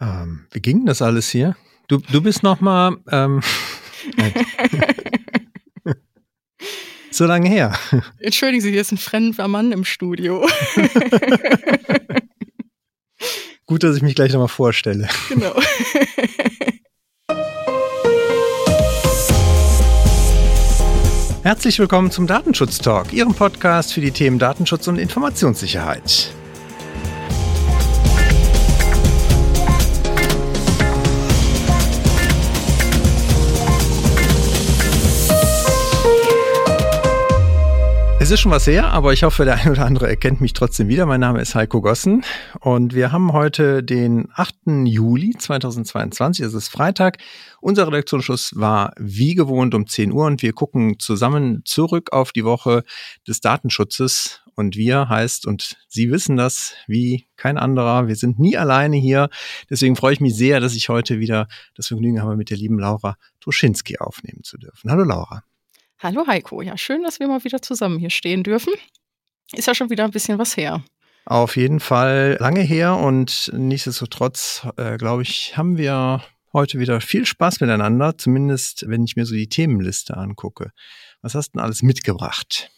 [0.00, 1.56] Ähm, wie ging das alles hier?
[1.88, 3.42] Du, du bist noch mal ähm,
[7.10, 7.78] so lange her.
[8.18, 10.48] Entschuldigen Sie, hier ist ein fremder Mann im Studio.
[13.66, 15.08] Gut, dass ich mich gleich nochmal vorstelle.
[15.28, 15.54] Genau.
[21.42, 26.34] Herzlich willkommen zum Datenschutz Talk, Ihrem Podcast für die Themen Datenschutz und Informationssicherheit.
[38.30, 40.86] Es ist schon was her, aber ich hoffe, der eine oder andere erkennt mich trotzdem
[40.86, 41.04] wieder.
[41.04, 42.22] Mein Name ist Heiko Gossen
[42.60, 44.54] und wir haben heute den 8.
[44.84, 46.44] Juli 2022.
[46.44, 47.18] Es ist Freitag.
[47.60, 52.44] Unser Redaktionsschluss war wie gewohnt um 10 Uhr und wir gucken zusammen zurück auf die
[52.44, 52.84] Woche
[53.26, 54.42] des Datenschutzes.
[54.54, 59.28] Und wir heißt, und Sie wissen das wie kein anderer, wir sind nie alleine hier.
[59.68, 62.78] Deswegen freue ich mich sehr, dass ich heute wieder das Vergnügen habe, mit der lieben
[62.78, 64.88] Laura Toschinski aufnehmen zu dürfen.
[64.88, 65.42] Hallo Laura.
[66.02, 68.72] Hallo Heiko, ja, schön, dass wir mal wieder zusammen hier stehen dürfen.
[69.52, 70.82] Ist ja schon wieder ein bisschen was her.
[71.26, 77.26] Auf jeden Fall lange her und nichtsdestotrotz, äh, glaube ich, haben wir heute wieder viel
[77.26, 80.70] Spaß miteinander, zumindest wenn ich mir so die Themenliste angucke.
[81.20, 82.70] Was hast du denn alles mitgebracht?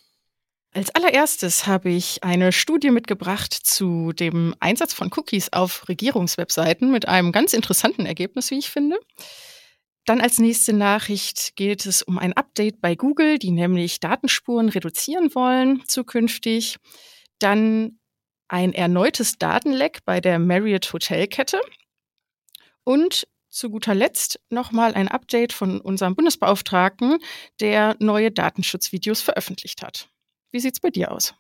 [0.75, 7.07] Als allererstes habe ich eine Studie mitgebracht zu dem Einsatz von Cookies auf Regierungswebseiten mit
[7.07, 8.99] einem ganz interessanten Ergebnis, wie ich finde.
[10.05, 15.35] Dann als nächste Nachricht geht es um ein Update bei Google, die nämlich Datenspuren reduzieren
[15.35, 16.79] wollen zukünftig.
[17.39, 18.01] Dann
[18.49, 21.61] ein erneutes Datenleck bei der Marriott Hotelkette.
[22.85, 27.19] Und zu guter Letzt nochmal ein Update von unserem Bundesbeauftragten,
[27.61, 30.09] der neue Datenschutzvideos veröffentlicht hat.
[30.51, 31.35] Wie sieht's bei dir aus?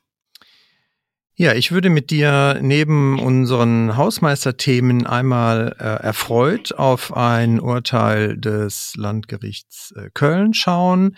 [1.35, 8.93] Ja, ich würde mit dir neben unseren Hausmeisterthemen einmal äh, erfreut auf ein Urteil des
[8.97, 11.17] Landgerichts äh, Köln schauen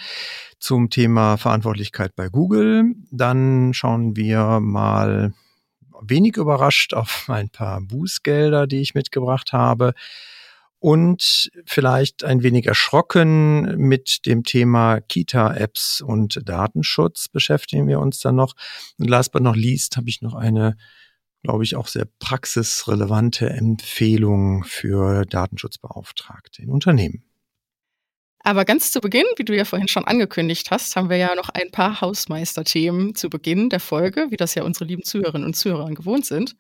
[0.61, 2.95] zum Thema Verantwortlichkeit bei Google.
[3.11, 5.35] Dann schauen wir mal
[6.01, 9.95] wenig überrascht auf ein paar Bußgelder, die ich mitgebracht habe
[10.85, 18.37] und vielleicht ein wenig erschrocken mit dem Thema Kita-Apps und Datenschutz beschäftigen wir uns dann
[18.37, 18.53] noch.
[18.99, 20.77] Und last but not least habe ich noch eine,
[21.43, 27.25] glaube ich, auch sehr praxisrelevante Empfehlung für Datenschutzbeauftragte in Unternehmen.
[28.41, 31.49] Aber ganz zu Beginn, wie du ja vorhin schon angekündigt hast, haben wir ja noch
[31.49, 35.89] ein paar Hausmeisterthemen zu Beginn der Folge, wie das ja unsere lieben Zuhörerinnen und Zuhörer
[35.95, 36.57] gewohnt sind.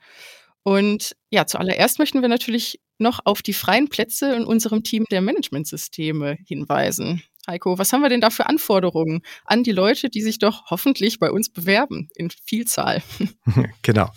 [0.64, 5.20] Und ja, zuallererst möchten wir natürlich noch auf die freien Plätze in unserem Team der
[5.20, 7.22] Managementsysteme hinweisen.
[7.46, 11.18] Heiko, was haben wir denn da für Anforderungen an die Leute, die sich doch hoffentlich
[11.18, 13.02] bei uns bewerben in Vielzahl?
[13.82, 14.08] genau.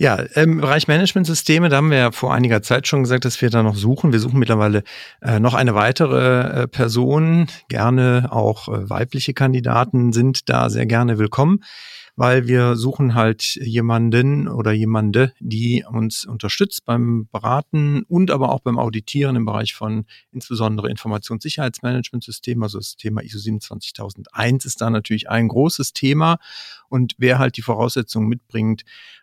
[0.00, 3.50] Ja, im Bereich Managementsysteme, da haben wir ja vor einiger Zeit schon gesagt, dass wir
[3.50, 4.12] da noch suchen.
[4.12, 4.82] Wir suchen mittlerweile
[5.22, 7.46] äh, noch eine weitere äh, Person.
[7.68, 11.62] Gerne auch äh, weibliche Kandidaten sind da sehr gerne willkommen
[12.18, 18.58] weil wir suchen halt jemanden oder jemande, die uns unterstützt beim Beraten und aber auch
[18.58, 22.60] beim Auditieren im Bereich von insbesondere Informationssicherheitsmanagementsystem.
[22.60, 26.38] Also das Thema ISO 27001 ist da natürlich ein großes Thema.
[26.88, 28.82] Und wer halt die Voraussetzungen mitbringt,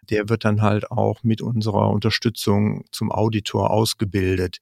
[0.09, 4.59] der wird dann halt auch mit unserer Unterstützung zum Auditor ausgebildet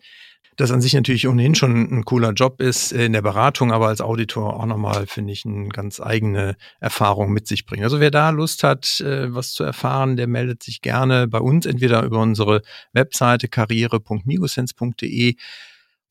[0.57, 4.01] das an sich natürlich ohnehin schon ein cooler Job ist in der Beratung, aber als
[4.01, 7.83] Auditor auch nochmal, finde ich, eine ganz eigene Erfahrung mit sich bringt.
[7.83, 11.65] Also wer da Lust hat, äh, was zu erfahren, der meldet sich gerne bei uns,
[11.65, 12.61] entweder über unsere
[12.93, 15.35] Webseite karriere.migosense.de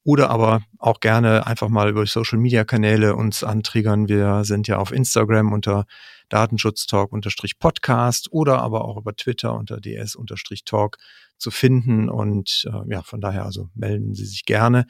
[0.04, 4.08] oder aber auch gerne einfach mal über Social Media Kanäle uns antriggern.
[4.08, 5.86] Wir sind ja auf Instagram unter
[6.28, 10.98] Datenschutztalk-Podcast oder aber auch über Twitter unter ds-talk
[11.38, 12.08] zu finden.
[12.08, 14.86] Und äh, ja, von daher also melden Sie sich gerne.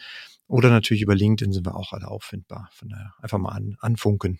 [0.46, 2.68] Oder natürlich über LinkedIn sind wir auch alle auffindbar.
[2.72, 4.38] Von daher einfach mal an, anfunken.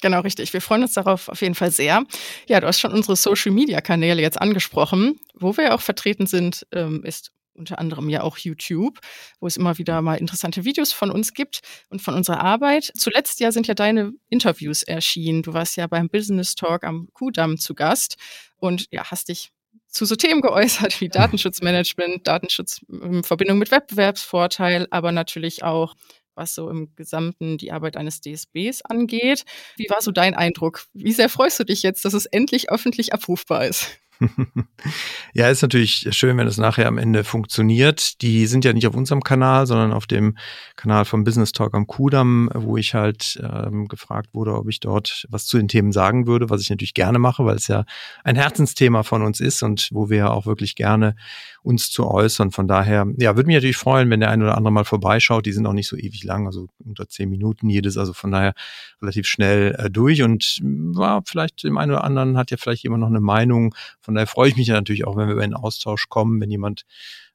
[0.00, 0.52] Genau, richtig.
[0.52, 2.04] Wir freuen uns darauf auf jeden Fall sehr.
[2.48, 5.20] Ja, du hast schon unsere Social-Media-Kanäle jetzt angesprochen.
[5.34, 8.98] Wo wir auch vertreten sind, ähm, ist unter anderem ja auch YouTube,
[9.40, 11.60] wo es immer wieder mal interessante Videos von uns gibt
[11.90, 12.92] und von unserer Arbeit.
[12.96, 15.42] Zuletzt ja sind ja deine Interviews erschienen.
[15.42, 18.16] Du warst ja beim Business Talk am Kudamm zu Gast
[18.56, 19.52] und ja, hast dich
[19.88, 25.94] zu so Themen geäußert wie Datenschutzmanagement, Datenschutz in Verbindung mit Wettbewerbsvorteil, aber natürlich auch
[26.34, 29.44] was so im Gesamten die Arbeit eines DSBs angeht.
[29.76, 30.86] Wie war so dein Eindruck?
[30.94, 33.88] Wie sehr freust du dich jetzt, dass es endlich öffentlich abrufbar ist?
[35.34, 38.20] ja, ist natürlich schön, wenn es nachher am Ende funktioniert.
[38.22, 40.36] Die sind ja nicht auf unserem Kanal, sondern auf dem
[40.76, 45.26] Kanal vom Business Talk am Kudamm, wo ich halt ähm, gefragt wurde, ob ich dort
[45.30, 47.84] was zu den Themen sagen würde, was ich natürlich gerne mache, weil es ja
[48.24, 51.14] ein Herzensthema von uns ist und wo wir auch wirklich gerne
[51.62, 52.50] uns zu äußern.
[52.50, 55.46] Von daher, ja, würde mich natürlich freuen, wenn der ein oder andere mal vorbeischaut.
[55.46, 58.54] Die sind auch nicht so ewig lang, also unter zehn Minuten jedes, also von daher
[59.00, 62.82] relativ schnell äh, durch und war ja, vielleicht dem einen oder anderen hat ja vielleicht
[62.82, 63.74] jemand noch eine Meinung.
[64.00, 66.50] Von daher freue ich mich ja natürlich auch, wenn wir über einen Austausch kommen, wenn
[66.50, 66.84] jemand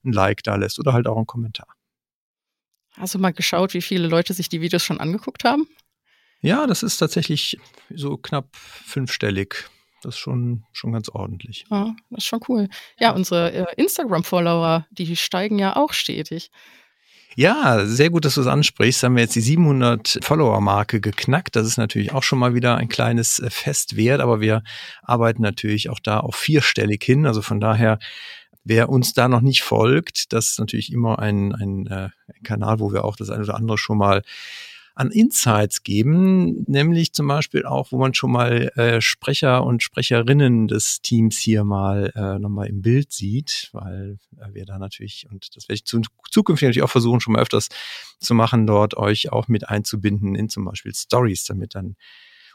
[0.03, 1.67] ein Like da lässt oder halt auch einen Kommentar.
[2.97, 5.67] Hast du mal geschaut, wie viele Leute sich die Videos schon angeguckt haben?
[6.41, 7.57] Ja, das ist tatsächlich
[7.93, 9.69] so knapp fünfstellig.
[10.01, 11.65] Das ist schon, schon ganz ordentlich.
[11.71, 12.69] Ja, das ist schon cool.
[12.99, 16.51] Ja, unsere äh, Instagram-Follower, die steigen ja auch stetig.
[17.39, 19.03] Ja, sehr gut, dass du es ansprichst.
[19.03, 21.55] Haben wir jetzt die 700 Follower-Marke geknackt.
[21.55, 24.63] Das ist natürlich auch schon mal wieder ein kleines äh, Fest wert, aber wir
[25.03, 27.27] arbeiten natürlich auch da auf vierstellig hin.
[27.27, 27.99] Also von daher,
[28.63, 32.79] wer uns da noch nicht folgt, das ist natürlich immer ein, ein, äh, ein Kanal,
[32.79, 34.23] wo wir auch das eine oder andere schon mal
[34.97, 40.67] an Insights geben, nämlich zum Beispiel auch, wo man schon mal äh, Sprecher und Sprecherinnen
[40.67, 45.55] des Teams hier mal äh, nochmal im Bild sieht, weil äh, wir da natürlich, und
[45.55, 46.01] das werde ich zu,
[46.31, 47.69] zukünftig natürlich auch versuchen, schon mal öfters
[48.19, 51.95] zu machen, dort euch auch mit einzubinden in zum Beispiel Stories, damit dann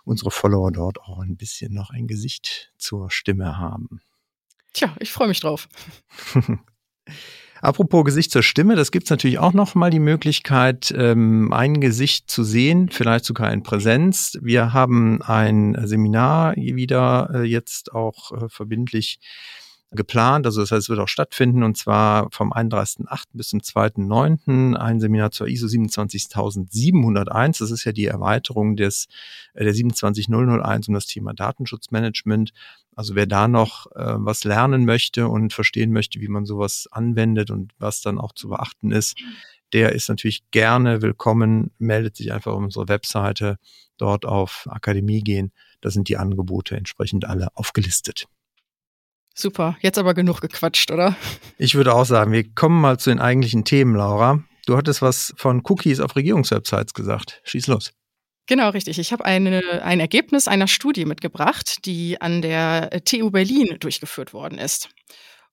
[0.02, 4.00] unsere Follower dort auch ein bisschen noch ein Gesicht zur Stimme haben.
[4.72, 5.68] Tja, ich freue mich drauf.
[7.62, 12.28] Apropos Gesicht zur Stimme, das gibt's natürlich auch noch mal die Möglichkeit, ähm, ein Gesicht
[12.28, 14.36] zu sehen, vielleicht sogar in Präsenz.
[14.42, 19.20] Wir haben ein Seminar wieder äh, jetzt auch äh, verbindlich
[19.94, 20.46] geplant.
[20.46, 23.24] Also das heißt, es wird auch stattfinden und zwar vom 31.8.
[23.32, 24.74] bis zum 2.9.
[24.74, 27.58] ein Seminar zur ISO 27701.
[27.58, 29.08] Das ist ja die Erweiterung des,
[29.54, 32.52] äh, der 27001 um das Thema Datenschutzmanagement.
[32.94, 37.50] Also wer da noch äh, was lernen möchte und verstehen möchte, wie man sowas anwendet
[37.50, 39.16] und was dann auch zu beachten ist,
[39.72, 43.58] der ist natürlich gerne willkommen, meldet sich einfach auf unsere Webseite,
[43.96, 45.52] dort auf Akademie gehen.
[45.80, 48.26] Da sind die Angebote entsprechend alle aufgelistet.
[49.34, 51.16] Super, jetzt aber genug gequatscht, oder?
[51.58, 54.42] Ich würde auch sagen, wir kommen mal zu den eigentlichen Themen, Laura.
[54.66, 57.40] Du hattest was von Cookies auf Regierungswebsites gesagt.
[57.44, 57.92] Schieß los.
[58.46, 58.98] Genau, richtig.
[58.98, 64.58] Ich habe eine, ein Ergebnis einer Studie mitgebracht, die an der TU Berlin durchgeführt worden
[64.58, 64.90] ist.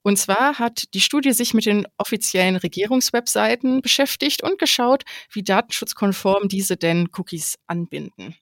[0.01, 6.47] Und zwar hat die Studie sich mit den offiziellen Regierungswebseiten beschäftigt und geschaut, wie datenschutzkonform
[6.47, 8.35] diese denn Cookies anbinden.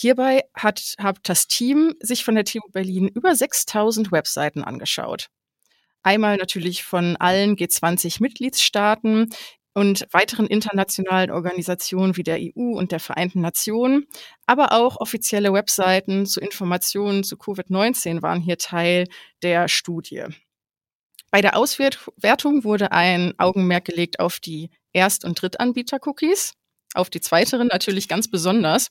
[0.00, 5.26] Hierbei hat, hat das Team sich von der TU Berlin über 6000 Webseiten angeschaut.
[6.02, 9.28] Einmal natürlich von allen G20-Mitgliedstaaten
[9.74, 14.06] und weiteren internationalen Organisationen wie der EU und der Vereinten Nationen,
[14.46, 19.06] aber auch offizielle Webseiten zu Informationen zu Covid-19 waren hier Teil
[19.42, 20.24] der Studie.
[21.30, 26.54] Bei der Auswertung wurde ein Augenmerk gelegt auf die Erst- und Drittanbieter-Cookies
[26.94, 28.88] auf die zweiteren natürlich ganz besonders,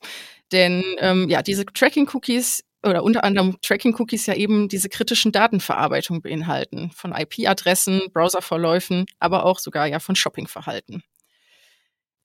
[0.52, 6.92] denn ähm, ja, diese Tracking-Cookies oder unter anderem Tracking-Cookies ja eben diese kritischen Datenverarbeitung beinhalten,
[6.92, 11.04] von IP-Adressen, Browserverläufen, aber auch sogar ja von Shoppingverhalten.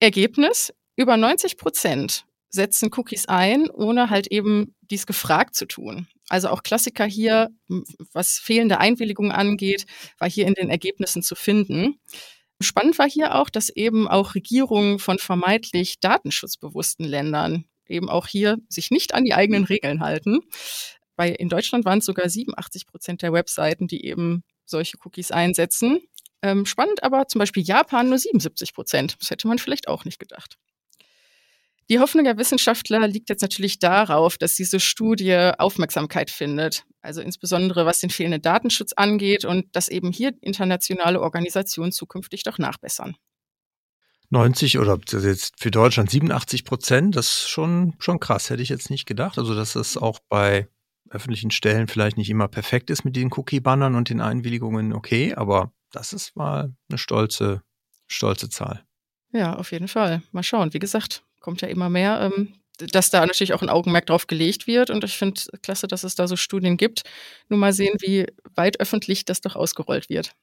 [0.00, 6.06] Ergebnis, über 90 Prozent setzen Cookies ein, ohne halt eben dies gefragt zu tun.
[6.29, 7.50] Also auch Klassiker hier,
[8.12, 9.87] was fehlende Einwilligung angeht,
[10.19, 11.99] war hier in den Ergebnissen zu finden.
[12.65, 18.59] Spannend war hier auch, dass eben auch Regierungen von vermeintlich datenschutzbewussten Ländern eben auch hier
[18.69, 20.41] sich nicht an die eigenen Regeln halten.
[21.17, 26.01] Bei, in Deutschland waren es sogar 87 Prozent der Webseiten, die eben solche Cookies einsetzen.
[26.43, 29.17] Ähm, spannend aber zum Beispiel Japan nur 77 Prozent.
[29.21, 30.59] Das hätte man vielleicht auch nicht gedacht.
[31.91, 36.84] Die Hoffnung der Wissenschaftler liegt jetzt natürlich darauf, dass diese Studie Aufmerksamkeit findet.
[37.03, 42.58] Also insbesondere was den fehlenden Datenschutz angeht und dass eben hier internationale Organisationen zukünftig doch
[42.58, 43.17] nachbessern.
[44.31, 48.91] 90 oder jetzt für Deutschland 87 Prozent, das ist schon, schon krass, hätte ich jetzt
[48.91, 49.38] nicht gedacht.
[49.38, 50.69] Also, dass das auch bei
[51.10, 55.72] öffentlichen Stellen vielleicht nicht immer perfekt ist mit den Cookie-Bannern und den Einwilligungen, okay, aber
[55.93, 57.62] das ist mal eine stolze,
[58.06, 58.84] stolze Zahl.
[59.32, 60.22] Ja, auf jeden Fall.
[60.32, 60.72] Mal schauen.
[60.74, 64.67] Wie gesagt, kommt ja immer mehr, ähm, dass da natürlich auch ein Augenmerk drauf gelegt
[64.67, 64.91] wird.
[64.91, 67.03] Und ich finde klasse, dass es da so Studien gibt.
[67.51, 70.34] Nur mal sehen, wie weit öffentlich das doch ausgerollt wird.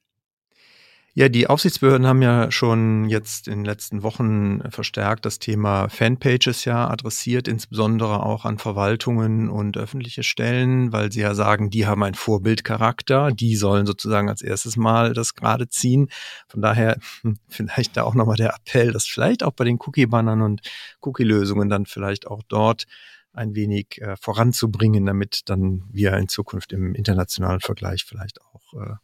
[1.13, 6.63] Ja, die Aufsichtsbehörden haben ja schon jetzt in den letzten Wochen verstärkt das Thema Fanpages
[6.63, 12.01] ja adressiert, insbesondere auch an Verwaltungen und öffentliche Stellen, weil sie ja sagen, die haben
[12.03, 16.07] einen Vorbildcharakter, die sollen sozusagen als erstes Mal das gerade ziehen.
[16.47, 20.41] Von daher hm, vielleicht da auch nochmal der Appell, dass vielleicht auch bei den Cookie-Bannern
[20.41, 20.61] und
[21.01, 22.85] Cookie-Lösungen dann vielleicht auch dort
[23.33, 28.95] ein wenig äh, voranzubringen, damit dann wir in Zukunft im internationalen Vergleich vielleicht auch äh,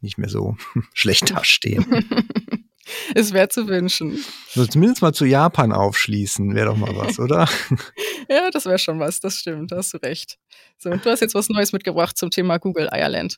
[0.00, 0.56] nicht mehr so
[0.94, 1.86] schlecht dastehen.
[3.14, 4.22] es wäre zu wünschen.
[4.54, 7.48] Also zumindest mal zu Japan aufschließen, wäre doch mal was, oder?
[8.28, 10.38] ja, das wäre schon was, das stimmt, da hast du recht.
[10.78, 13.36] So, und du hast jetzt was Neues mitgebracht zum Thema Google Ireland.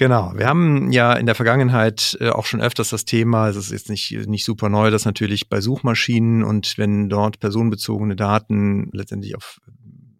[0.00, 3.72] Genau, wir haben ja in der Vergangenheit äh, auch schon öfters das Thema, es ist
[3.72, 9.34] jetzt nicht, nicht super neu, dass natürlich bei Suchmaschinen und wenn dort personenbezogene Daten letztendlich
[9.34, 9.60] auf,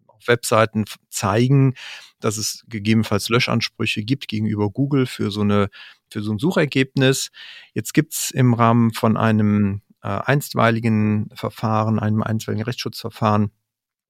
[0.07, 1.75] auf Webseiten zeigen,
[2.19, 5.69] dass es gegebenenfalls Löschansprüche gibt gegenüber Google für so eine
[6.11, 7.29] für so ein Suchergebnis.
[7.73, 13.51] Jetzt gibt's im Rahmen von einem äh, einstweiligen Verfahren, einem einstweiligen Rechtsschutzverfahren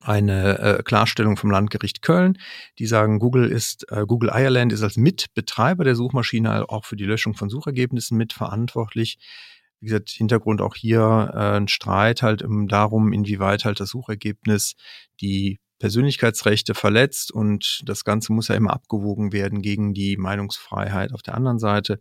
[0.01, 2.37] eine äh, Klarstellung vom Landgericht Köln.
[2.77, 7.05] Die sagen, Google ist, äh, Google Ireland ist als Mitbetreiber der Suchmaschine auch für die
[7.05, 9.17] Löschung von Suchergebnissen mitverantwortlich.
[9.81, 14.75] Wie gesagt, Hintergrund auch hier äh, ein Streit halt um darum, inwieweit halt das Suchergebnis
[15.21, 21.21] die Persönlichkeitsrechte verletzt und das Ganze muss ja immer abgewogen werden gegen die Meinungsfreiheit auf
[21.21, 21.99] der anderen Seite.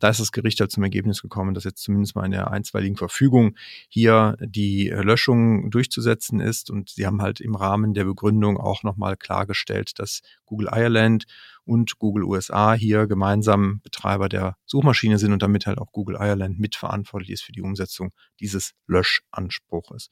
[0.00, 2.96] Da ist das Gericht halt zum Ergebnis gekommen, dass jetzt zumindest mal in der einstweiligen
[2.96, 3.56] Verfügung
[3.88, 9.16] hier die Löschung durchzusetzen ist und sie haben halt im Rahmen der Begründung auch nochmal
[9.16, 11.26] klargestellt, dass Google Ireland
[11.64, 16.58] und Google USA hier gemeinsam Betreiber der Suchmaschine sind und damit halt auch Google Ireland
[16.58, 20.10] mitverantwortlich ist für die Umsetzung dieses Löschanspruches.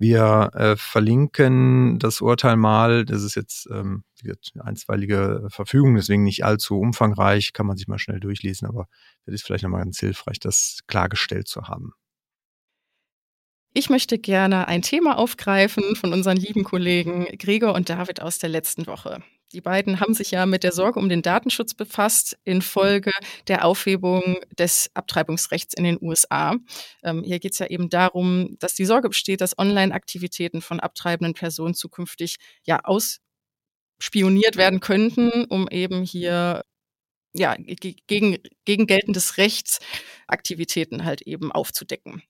[0.00, 3.04] Wir äh, verlinken das Urteil mal.
[3.04, 7.98] Das ist jetzt ähm, eine einstweilige Verfügung, deswegen nicht allzu umfangreich, kann man sich mal
[7.98, 8.88] schnell durchlesen, aber
[9.26, 11.92] das ist vielleicht nochmal ganz hilfreich, das klargestellt zu haben.
[13.74, 18.48] Ich möchte gerne ein Thema aufgreifen von unseren lieben Kollegen Gregor und David aus der
[18.48, 19.22] letzten Woche.
[19.52, 23.10] Die beiden haben sich ja mit der Sorge um den Datenschutz befasst infolge
[23.48, 26.56] der Aufhebung des Abtreibungsrechts in den USA.
[27.02, 31.34] Ähm, hier geht es ja eben darum, dass die Sorge besteht, dass Online-Aktivitäten von abtreibenden
[31.34, 36.62] Personen zukünftig ja ausspioniert werden könnten, um eben hier
[37.32, 39.78] ja, gegen, gegen geltendes Rechts
[40.26, 42.22] Aktivitäten halt eben aufzudecken.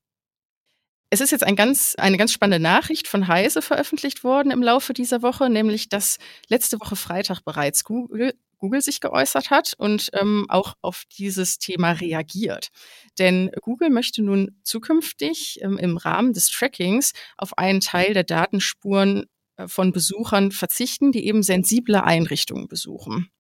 [1.13, 4.93] Es ist jetzt ein ganz, eine ganz spannende Nachricht von Heise veröffentlicht worden im Laufe
[4.93, 10.47] dieser Woche, nämlich dass letzte Woche Freitag bereits Google, Google sich geäußert hat und ähm,
[10.49, 12.69] auch auf dieses Thema reagiert.
[13.19, 19.25] Denn Google möchte nun zukünftig ähm, im Rahmen des Trackings auf einen Teil der Datenspuren
[19.57, 23.31] äh, von Besuchern verzichten, die eben sensible Einrichtungen besuchen.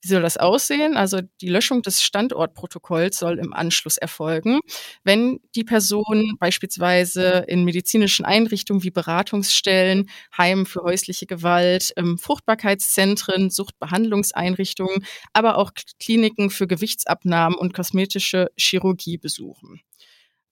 [0.00, 0.96] Wie soll das aussehen?
[0.96, 4.60] Also die Löschung des Standortprotokolls soll im Anschluss erfolgen,
[5.02, 15.04] wenn die Person beispielsweise in medizinischen Einrichtungen wie Beratungsstellen, Heimen für häusliche Gewalt, Fruchtbarkeitszentren, Suchtbehandlungseinrichtungen,
[15.32, 19.80] aber auch Kliniken für Gewichtsabnahmen und kosmetische Chirurgie besuchen.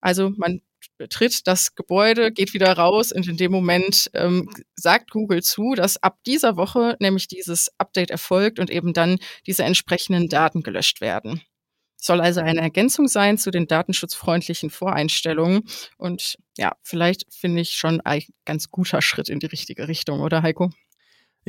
[0.01, 0.61] Also man
[0.97, 6.01] betritt das Gebäude, geht wieder raus und in dem Moment ähm, sagt Google zu, dass
[6.01, 11.41] ab dieser Woche nämlich dieses Update erfolgt und eben dann diese entsprechenden Daten gelöscht werden.
[11.99, 15.63] Soll also eine Ergänzung sein zu den datenschutzfreundlichen Voreinstellungen.
[15.97, 20.43] Und ja, vielleicht finde ich schon ein ganz guter Schritt in die richtige Richtung, oder
[20.43, 20.69] Heiko?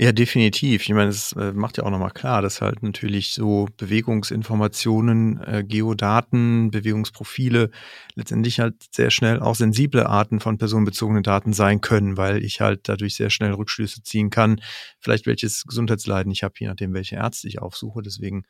[0.01, 0.83] Ja, definitiv.
[0.83, 5.65] Ich meine, es äh, macht ja auch nochmal klar, dass halt natürlich so Bewegungsinformationen, äh,
[5.67, 7.71] Geodaten, Bewegungsprofile
[8.15, 12.89] letztendlich halt sehr schnell auch sensible Arten von personenbezogenen Daten sein können, weil ich halt
[12.89, 14.61] dadurch sehr schnell Rückschlüsse ziehen kann,
[15.01, 18.01] vielleicht welches Gesundheitsleiden ich habe, je nachdem, welche Ärzte ich aufsuche.
[18.01, 18.45] Deswegen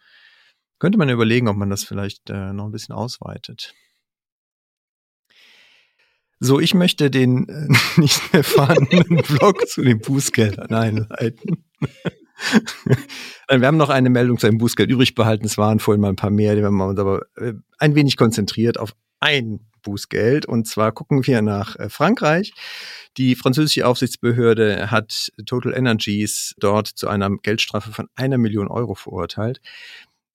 [0.78, 3.74] könnte man überlegen, ob man das vielleicht äh, noch ein bisschen ausweitet.
[6.40, 7.68] So, ich möchte den äh,
[8.00, 11.64] nicht mehr vorhandenen Blog zu den Bußgeldern einleiten.
[13.48, 15.44] Wir haben noch eine Meldung zu einem Bußgeld übrig behalten.
[15.44, 18.78] Es waren vorhin mal ein paar mehr, die haben uns aber äh, ein wenig konzentriert
[18.78, 20.46] auf ein Bußgeld.
[20.46, 22.52] Und zwar gucken wir nach äh, Frankreich.
[23.16, 29.60] Die französische Aufsichtsbehörde hat Total Energies dort zu einer Geldstrafe von einer Million Euro verurteilt.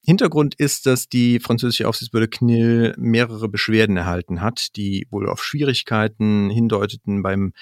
[0.06, 6.50] Hintergrund ist, dass die französische Aufsichtsbehörde CNIL mehrere Beschwerden erhalten hat, die wohl auf Schwierigkeiten
[6.50, 7.54] hindeuteten beim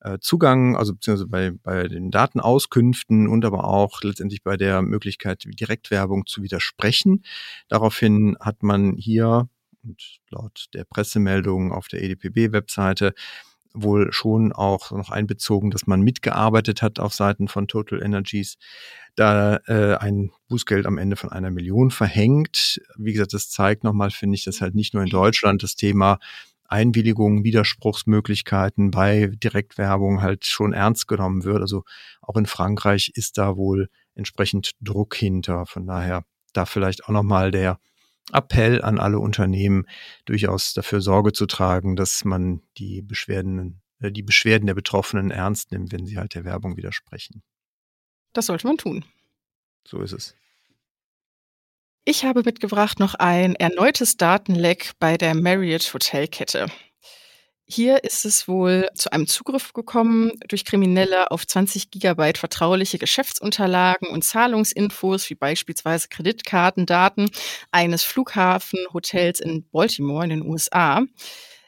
[0.00, 5.44] äh, Zugang, also beziehungsweise bei, bei den Datenauskünften und aber auch letztendlich bei der Möglichkeit,
[5.44, 7.24] Direktwerbung zu widersprechen.
[7.66, 9.48] Daraufhin hat man hier
[9.82, 13.12] und laut der Pressemeldung auf der EDPB-Webseite
[13.82, 18.56] wohl schon auch noch einbezogen, dass man mitgearbeitet hat auf Seiten von Total Energies,
[19.16, 22.80] da äh, ein Bußgeld am Ende von einer Million verhängt.
[22.96, 26.18] Wie gesagt, das zeigt nochmal, finde ich, dass halt nicht nur in Deutschland das Thema
[26.68, 31.62] Einwilligung, Widerspruchsmöglichkeiten bei Direktwerbung halt schon ernst genommen wird.
[31.62, 31.84] Also
[32.20, 35.64] auch in Frankreich ist da wohl entsprechend Druck hinter.
[35.64, 37.78] Von daher da vielleicht auch nochmal der
[38.32, 39.86] Appell an alle Unternehmen,
[40.24, 45.72] durchaus dafür Sorge zu tragen, dass man die Beschwerden, äh, die Beschwerden der Betroffenen ernst
[45.72, 47.42] nimmt, wenn sie halt der Werbung widersprechen.
[48.32, 49.04] Das sollte man tun.
[49.86, 50.34] So ist es.
[52.04, 56.68] Ich habe mitgebracht noch ein erneutes Datenleck bei der Marriott Hotelkette.
[57.70, 64.08] Hier ist es wohl zu einem Zugriff gekommen durch Kriminelle auf 20 Gigabyte vertrauliche Geschäftsunterlagen
[64.08, 67.30] und Zahlungsinfos, wie beispielsweise Kreditkartendaten
[67.70, 71.02] eines Flughafenhotels in Baltimore in den USA.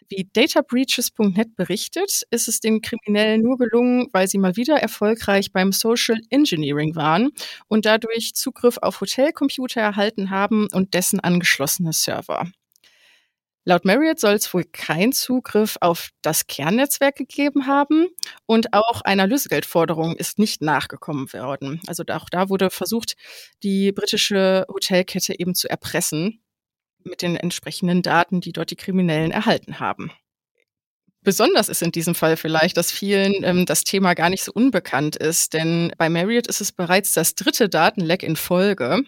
[0.08, 5.70] Wie databreaches.net berichtet, ist es den Kriminellen nur gelungen, weil sie mal wieder erfolgreich beim
[5.70, 7.28] Social Engineering waren
[7.68, 12.50] und dadurch Zugriff auf Hotelcomputer erhalten haben und dessen angeschlossene Server.
[13.64, 18.08] Laut Marriott soll es wohl keinen Zugriff auf das Kernnetzwerk gegeben haben
[18.46, 21.80] und auch einer Lösegeldforderung ist nicht nachgekommen worden.
[21.86, 23.16] Also auch da wurde versucht,
[23.62, 26.42] die britische Hotelkette eben zu erpressen
[27.04, 30.10] mit den entsprechenden Daten, die dort die Kriminellen erhalten haben.
[31.22, 35.16] Besonders ist in diesem Fall vielleicht, dass vielen ähm, das Thema gar nicht so unbekannt
[35.16, 39.02] ist, denn bei Marriott ist es bereits das dritte Datenleck in Folge.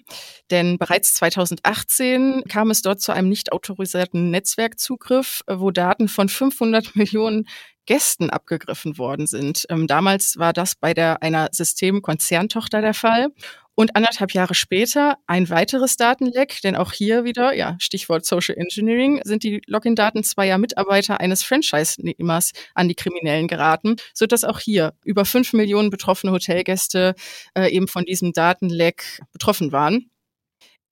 [0.50, 6.28] Denn bereits 2018 kam es dort zu einem nicht autorisierten Netzwerkzugriff, äh, wo Daten von
[6.28, 7.46] 500 Millionen
[7.86, 9.64] Gästen abgegriffen worden sind.
[9.68, 13.28] Ähm, damals war das bei der einer Systemkonzerntochter der Fall
[13.74, 19.20] und anderthalb Jahre später ein weiteres Datenleck, denn auch hier wieder, ja, Stichwort Social Engineering,
[19.24, 25.24] sind die Login-Daten zweier Mitarbeiter eines Franchise-Nehmers an die Kriminellen geraten, sodass auch hier über
[25.24, 27.14] fünf Millionen betroffene Hotelgäste
[27.54, 30.10] äh, eben von diesem Datenleck betroffen waren.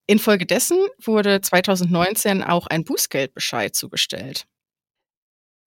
[0.07, 4.47] Infolgedessen wurde 2019 auch ein Bußgeldbescheid zugestellt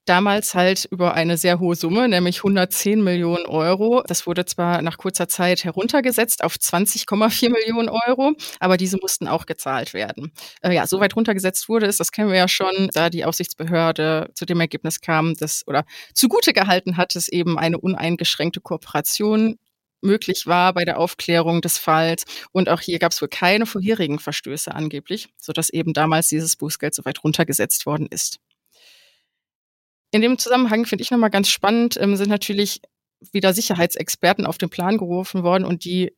[0.04, 4.02] damals halt über eine sehr hohe Summe, nämlich 110 Millionen Euro.
[4.06, 9.46] Das wurde zwar nach kurzer Zeit heruntergesetzt auf 20,4 Millionen Euro, aber diese mussten auch
[9.46, 10.32] gezahlt werden.
[10.62, 14.30] Äh, ja, so weit runtergesetzt wurde es, das kennen wir ja schon, da die Aufsichtsbehörde
[14.34, 15.84] zu dem Ergebnis kam, dass oder
[16.14, 19.58] zugute gehalten hat, dass eben eine uneingeschränkte Kooperation
[20.04, 22.24] möglich war bei der Aufklärung des Falls.
[22.52, 26.94] Und auch hier gab es wohl keine vorherigen Verstöße angeblich, sodass eben damals dieses Bußgeld
[26.94, 28.38] so weit runtergesetzt worden ist.
[30.14, 32.80] In dem Zusammenhang finde ich nochmal ganz spannend, ähm, sind natürlich
[33.32, 36.16] wieder Sicherheitsexperten auf den Plan gerufen worden und die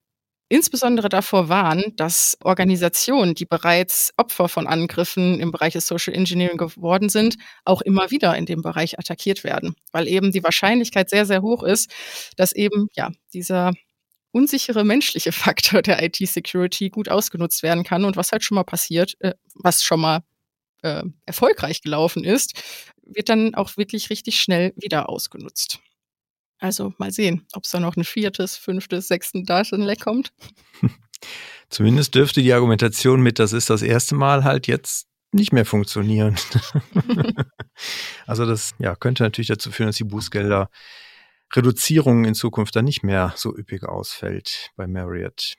[0.50, 6.58] insbesondere davor warnen, dass Organisationen, die bereits Opfer von Angriffen im Bereich des Social Engineering
[6.58, 11.24] geworden sind, auch immer wieder in dem Bereich attackiert werden, weil eben die Wahrscheinlichkeit sehr,
[11.24, 11.90] sehr hoch ist,
[12.36, 13.72] dass eben ja dieser
[14.30, 19.14] unsichere menschliche Faktor der IT-Security gut ausgenutzt werden kann und was halt schon mal passiert,
[19.20, 20.20] äh, was schon mal
[20.82, 22.62] äh, erfolgreich gelaufen ist,
[23.02, 25.80] wird dann auch wirklich richtig schnell wieder ausgenutzt.
[26.58, 30.32] Also mal sehen, ob es da noch ein viertes, fünftes, sechstes Datenleck kommt.
[31.68, 36.36] Zumindest dürfte die Argumentation mit, das ist das erste Mal halt jetzt nicht mehr funktionieren.
[38.26, 40.70] also das ja, könnte natürlich dazu führen, dass die Bußgelder
[41.54, 45.54] Reduzierung in Zukunft dann nicht mehr so üppig ausfällt bei Marriott.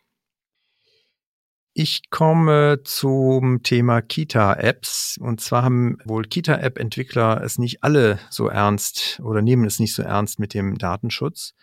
[1.79, 5.19] Ich komme zum Thema Kita-Apps.
[5.21, 10.01] Und zwar haben wohl Kita-App-Entwickler es nicht alle so ernst oder nehmen es nicht so
[10.01, 11.53] ernst mit dem Datenschutz.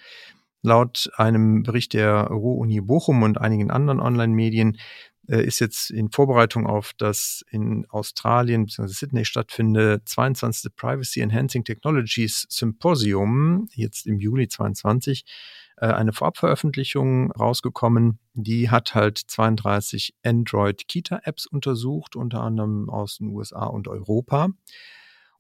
[0.63, 4.79] Laut einem Bericht der Ruhr-Uni Bochum und einigen anderen Online-Medien
[5.27, 8.87] äh, ist jetzt in Vorbereitung auf das in Australien bzw.
[8.93, 10.77] Sydney stattfindende 22.
[10.77, 15.25] Privacy Enhancing Technologies Symposium, jetzt im Juli 22,
[15.77, 18.19] äh, eine Vorabveröffentlichung rausgekommen.
[18.35, 24.49] Die hat halt 32 Android-Kita-Apps untersucht, unter anderem aus den USA und Europa.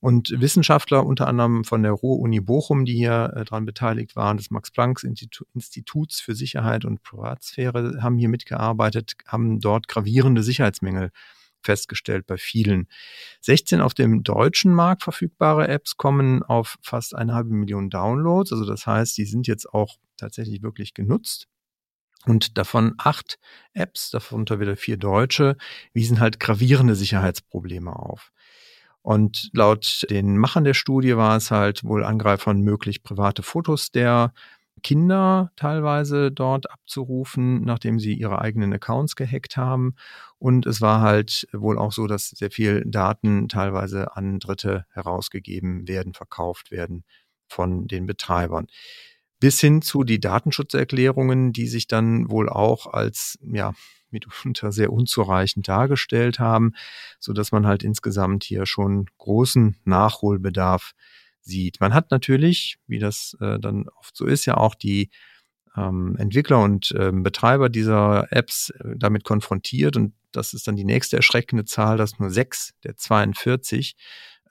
[0.05, 4.51] Und Wissenschaftler, unter anderem von der Ruhr-Uni Bochum, die hier äh, daran beteiligt waren, des
[4.51, 11.11] Max-Planck-Instituts für Sicherheit und Privatsphäre, haben hier mitgearbeitet, haben dort gravierende Sicherheitsmängel
[11.63, 12.87] festgestellt bei vielen.
[13.41, 18.53] 16 auf dem deutschen Markt verfügbare Apps kommen auf fast eine halbe Million Downloads.
[18.53, 21.49] Also das heißt, die sind jetzt auch tatsächlich wirklich genutzt.
[22.27, 23.39] Und davon acht
[23.75, 25.57] Apps, darunter wieder vier deutsche,
[25.93, 28.33] wiesen halt gravierende Sicherheitsprobleme auf.
[29.03, 34.33] Und laut den Machern der Studie war es halt wohl Angreifern möglich, private Fotos der
[34.83, 39.95] Kinder teilweise dort abzurufen, nachdem sie ihre eigenen Accounts gehackt haben.
[40.39, 45.87] Und es war halt wohl auch so, dass sehr viel Daten teilweise an Dritte herausgegeben
[45.87, 47.05] werden, verkauft werden
[47.47, 48.67] von den Betreibern.
[49.41, 53.75] Bis hin zu die Datenschutzerklärungen, die sich dann wohl auch als, ja,
[54.15, 56.73] mitunter sehr unzureichend dargestellt haben,
[57.19, 60.93] so dass man halt insgesamt hier schon großen Nachholbedarf
[61.41, 61.81] sieht.
[61.81, 65.11] Man hat natürlich, wie das äh, dann oft so ist, ja auch die
[65.77, 70.85] ähm, Entwickler und ähm, Betreiber dieser Apps äh, damit konfrontiert und das ist dann die
[70.85, 73.97] nächste erschreckende Zahl, dass nur sechs der 42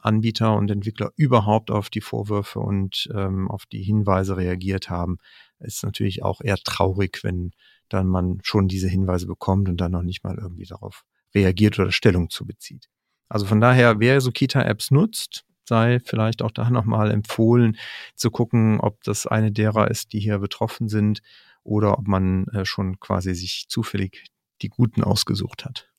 [0.03, 5.17] Anbieter und Entwickler überhaupt auf die Vorwürfe und ähm, auf die Hinweise reagiert haben.
[5.59, 7.51] Ist natürlich auch eher traurig, wenn
[7.89, 11.91] dann man schon diese Hinweise bekommt und dann noch nicht mal irgendwie darauf reagiert oder
[11.91, 12.89] Stellung zu bezieht.
[13.29, 17.77] Also von daher, wer so Kita-Apps nutzt, sei vielleicht auch da nochmal empfohlen
[18.15, 21.21] zu gucken, ob das eine derer ist, die hier betroffen sind
[21.63, 24.25] oder ob man äh, schon quasi sich zufällig
[24.61, 25.92] die Guten ausgesucht hat.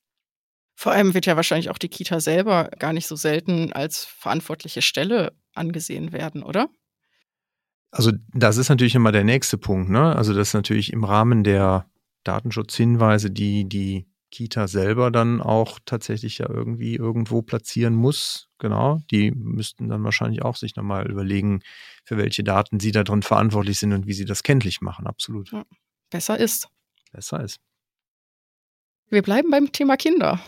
[0.74, 4.82] Vor allem wird ja wahrscheinlich auch die Kita selber gar nicht so selten als verantwortliche
[4.82, 6.68] Stelle angesehen werden, oder?
[7.90, 9.88] Also das ist natürlich immer der nächste Punkt.
[9.88, 10.16] Ne?
[10.16, 11.86] Also das ist natürlich im Rahmen der
[12.24, 18.48] Datenschutzhinweise, die die Kita selber dann auch tatsächlich ja irgendwie irgendwo platzieren muss.
[18.58, 21.60] Genau, die müssten dann wahrscheinlich auch sich nochmal überlegen,
[22.02, 25.06] für welche Daten sie da drin verantwortlich sind und wie sie das kenntlich machen.
[25.06, 25.52] Absolut.
[25.52, 25.64] Ja,
[26.10, 26.68] besser ist.
[27.12, 27.60] Besser ist.
[29.10, 30.40] Wir bleiben beim Thema Kinder.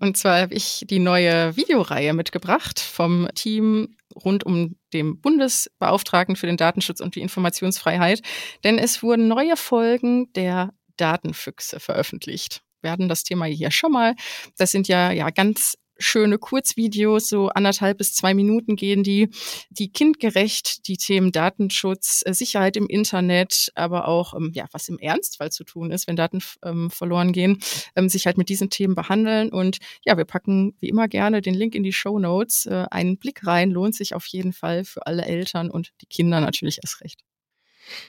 [0.00, 6.46] Und zwar habe ich die neue Videoreihe mitgebracht vom Team rund um den Bundesbeauftragten für
[6.46, 8.22] den Datenschutz und die Informationsfreiheit.
[8.64, 12.62] Denn es wurden neue Folgen der Datenfüchse veröffentlicht.
[12.80, 14.14] Wir hatten das Thema hier schon mal.
[14.56, 19.30] Das sind ja, ja ganz schöne Kurzvideos, so anderthalb bis zwei Minuten gehen die,
[19.70, 24.98] die kindgerecht die Themen Datenschutz, äh, Sicherheit im Internet, aber auch, ähm, ja, was im
[24.98, 27.60] Ernstfall zu tun ist, wenn Daten ähm, verloren gehen,
[27.94, 29.50] ähm, sich halt mit diesen Themen behandeln.
[29.50, 32.66] Und ja, wir packen wie immer gerne den Link in die Show Notes.
[32.66, 36.40] Äh, einen Blick rein lohnt sich auf jeden Fall für alle Eltern und die Kinder
[36.40, 37.20] natürlich erst recht.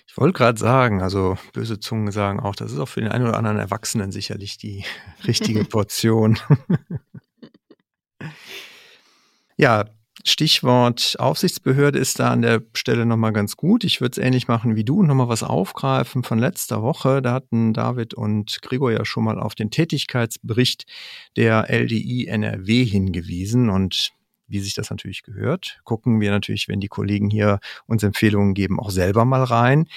[0.07, 3.27] Ich wollte gerade sagen, also böse Zungen sagen auch, das ist auch für den einen
[3.27, 4.83] oder anderen Erwachsenen sicherlich die
[5.27, 6.39] richtige Portion.
[9.57, 9.85] Ja,
[10.23, 13.83] Stichwort Aufsichtsbehörde ist da an der Stelle nochmal ganz gut.
[13.83, 17.21] Ich würde es ähnlich machen wie du und nochmal was aufgreifen von letzter Woche.
[17.21, 20.85] Da hatten David und Gregor ja schon mal auf den Tätigkeitsbericht
[21.37, 24.11] der LDI NRW hingewiesen und
[24.47, 28.79] wie sich das natürlich gehört, gucken wir natürlich, wenn die Kollegen hier uns Empfehlungen geben,
[28.79, 29.87] auch selber mal rein.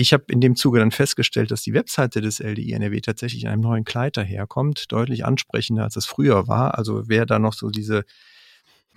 [0.00, 3.50] Ich habe in dem Zuge dann festgestellt, dass die Webseite des LDI NRW tatsächlich in
[3.50, 6.78] einem neuen Kleid daherkommt, deutlich ansprechender als es früher war.
[6.78, 8.06] Also wer da noch so diese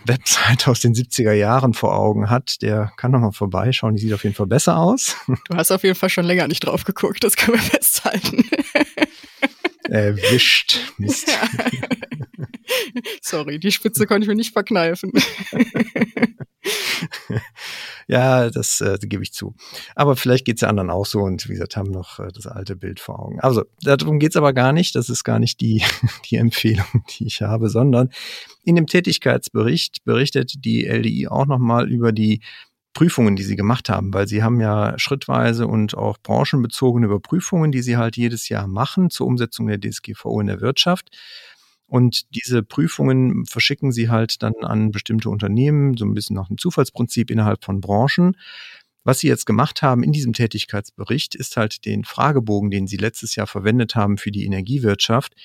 [0.05, 3.95] Webseite aus den 70er Jahren vor Augen hat, der kann noch mal vorbeischauen.
[3.95, 5.17] Die sieht auf jeden Fall besser aus.
[5.27, 8.45] Du hast auf jeden Fall schon länger nicht drauf geguckt, das können wir festhalten.
[9.89, 10.79] Erwischt.
[10.97, 11.27] Mist.
[11.27, 11.49] Ja.
[13.21, 15.11] Sorry, die Spitze konnte ich mir nicht verkneifen.
[18.07, 19.55] ja, das äh, gebe ich zu.
[19.95, 22.47] Aber vielleicht geht es ja anderen auch so und wie gesagt, haben noch äh, das
[22.47, 23.39] alte Bild vor Augen.
[23.39, 24.95] Also, darum geht es aber gar nicht.
[24.95, 25.83] Das ist gar nicht die,
[26.29, 26.85] die Empfehlung,
[27.17, 28.09] die ich habe, sondern
[28.63, 32.41] in dem Tätigkeitsbericht berichtet die LDI auch nochmal über die
[32.93, 37.81] Prüfungen, die sie gemacht haben, weil sie haben ja schrittweise und auch branchenbezogene Überprüfungen, die
[37.81, 41.09] sie halt jedes Jahr machen zur Umsetzung der DSGVO in der Wirtschaft.
[41.93, 46.57] Und diese Prüfungen verschicken sie halt dann an bestimmte Unternehmen, so ein bisschen nach dem
[46.57, 48.35] Zufallsprinzip innerhalb von Branchen.
[49.03, 53.35] Was sie jetzt gemacht haben in diesem Tätigkeitsbericht, ist halt den Fragebogen, den sie letztes
[53.35, 55.35] Jahr verwendet haben für die Energiewirtschaft,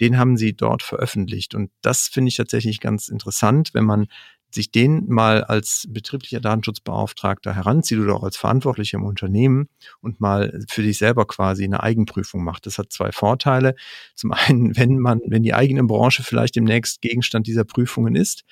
[0.00, 1.54] den haben sie dort veröffentlicht.
[1.54, 4.06] Und das finde ich tatsächlich ganz interessant, wenn man
[4.50, 9.68] sich den mal als betrieblicher Datenschutzbeauftragter heranzieht oder auch als Verantwortlicher im Unternehmen
[10.00, 12.66] und mal für sich selber quasi eine Eigenprüfung macht.
[12.66, 13.74] Das hat zwei Vorteile.
[14.14, 18.44] Zum einen, wenn man, wenn die eigene Branche vielleicht demnächst Gegenstand dieser Prüfungen ist,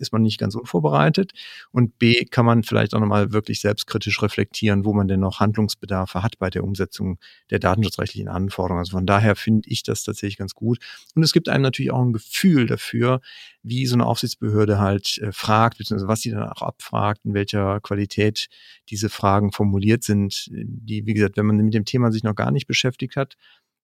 [0.00, 1.32] ist man nicht ganz unvorbereitet.
[1.70, 6.22] Und B, kann man vielleicht auch nochmal wirklich selbstkritisch reflektieren, wo man denn noch Handlungsbedarfe
[6.22, 7.18] hat bei der Umsetzung
[7.50, 8.80] der datenschutzrechtlichen Anforderungen.
[8.80, 10.78] Also von daher finde ich das tatsächlich ganz gut.
[11.14, 13.20] Und es gibt einem natürlich auch ein Gefühl dafür,
[13.62, 17.80] wie so eine Aufsichtsbehörde halt äh, fragt, beziehungsweise was sie dann auch abfragt, in welcher
[17.80, 18.48] Qualität
[18.88, 22.50] diese Fragen formuliert sind, die, wie gesagt, wenn man mit dem Thema sich noch gar
[22.50, 23.36] nicht beschäftigt hat,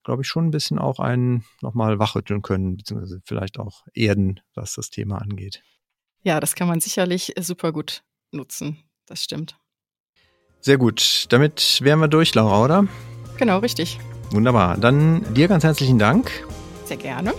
[0.07, 4.75] glaube ich, schon ein bisschen auch einen nochmal wachrütteln können, beziehungsweise vielleicht auch erden, was
[4.75, 5.63] das Thema angeht.
[6.27, 8.79] Ja, das kann man sicherlich äh, super gut nutzen.
[9.07, 9.57] Das stimmt.
[10.61, 11.27] Sehr gut.
[11.29, 12.89] Damit wären wir durch, Laura, oder?
[13.37, 14.01] Genau, richtig.
[14.33, 14.77] Wunderbar.
[14.77, 16.33] Dann dir ganz herzlichen Dank.
[16.85, 17.33] Sehr gerne.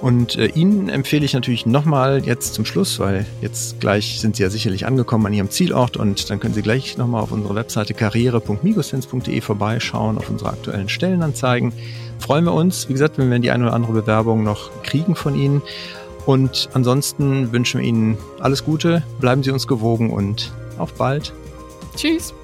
[0.00, 4.44] Und äh, Ihnen empfehle ich natürlich nochmal jetzt zum Schluss, weil jetzt gleich sind Sie
[4.44, 7.92] ja sicherlich angekommen an Ihrem Zielort und dann können Sie gleich nochmal auf unsere Webseite
[7.92, 11.72] karriere.migosense.de vorbeischauen, auf unsere aktuellen Stellenanzeigen.
[12.20, 15.34] Freuen wir uns, wie gesagt, wenn wir die eine oder andere Bewerbung noch kriegen von
[15.34, 15.60] Ihnen.
[16.26, 21.32] Und ansonsten wünschen wir Ihnen alles Gute, bleiben Sie uns gewogen und auf bald.
[21.96, 22.34] Tschüss.